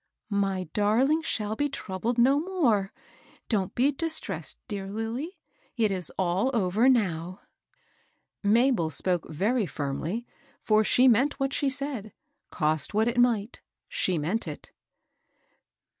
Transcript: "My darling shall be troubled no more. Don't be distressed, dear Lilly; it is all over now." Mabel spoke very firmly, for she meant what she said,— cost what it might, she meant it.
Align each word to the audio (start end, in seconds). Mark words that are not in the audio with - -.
"My 0.47 0.63
darling 0.73 1.21
shall 1.21 1.55
be 1.55 1.69
troubled 1.69 2.17
no 2.17 2.39
more. 2.39 2.91
Don't 3.49 3.75
be 3.75 3.91
distressed, 3.91 4.57
dear 4.67 4.87
Lilly; 4.89 5.37
it 5.77 5.91
is 5.91 6.11
all 6.17 6.49
over 6.55 6.89
now." 6.89 7.41
Mabel 8.41 8.89
spoke 8.89 9.29
very 9.29 9.67
firmly, 9.67 10.25
for 10.59 10.83
she 10.83 11.07
meant 11.07 11.39
what 11.39 11.53
she 11.53 11.69
said,— 11.69 12.13
cost 12.49 12.95
what 12.95 13.07
it 13.07 13.19
might, 13.19 13.61
she 13.87 14.17
meant 14.17 14.47
it. 14.47 14.71